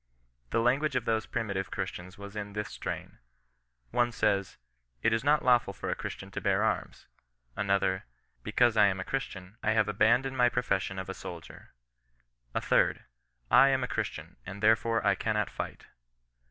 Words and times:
The 0.49 0.59
language 0.61 0.95
of 0.95 1.05
those 1.05 1.27
primitive 1.27 1.69
Christians 1.69 2.17
was 2.17 2.35
in 2.35 2.53
this 2.53 2.69
strain:— 2.69 3.19
One 3.91 4.11
says," 4.11 4.57
It 5.03 5.13
is 5.13 5.23
not 5.23 5.45
law 5.45 5.59
ful 5.59 5.73
for 5.75 5.91
a 5.91 5.95
Christian 5.95 6.31
to 6.31 6.41
bear 6.41 6.63
arms." 6.63 7.05
Another 7.55 8.05
—"Because 8.43 8.75
I 8.75 8.87
am 8.87 8.99
a 8.99 9.03
Christian, 9.05 9.57
I 9.61 9.73
have 9.73 9.87
abandoned 9.87 10.35
my 10.35 10.49
profession 10.49 10.97
of 10.97 11.07
a 11.07 11.13
soldier." 11.13 11.75
A 12.55 12.61
third 12.61 13.03
—"I 13.51 13.67
am 13.69 13.83
a 13.83 13.87
Christian, 13.87 14.37
and 14.43 14.59
thcrefoie 14.59 15.05
I 15.05 15.13
cannot 15.13 15.51
fight 15.51 15.85